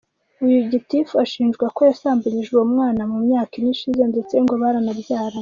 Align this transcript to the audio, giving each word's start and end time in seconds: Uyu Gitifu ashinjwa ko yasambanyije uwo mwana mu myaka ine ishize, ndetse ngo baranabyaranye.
Uyu 0.45 0.59
Gitifu 0.71 1.13
ashinjwa 1.25 1.65
ko 1.75 1.79
yasambanyije 1.89 2.49
uwo 2.55 2.65
mwana 2.73 3.01
mu 3.11 3.17
myaka 3.25 3.51
ine 3.57 3.69
ishize, 3.75 4.03
ndetse 4.11 4.33
ngo 4.43 4.53
baranabyaranye. 4.61 5.39